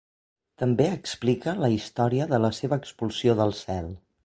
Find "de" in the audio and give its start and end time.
2.33-2.41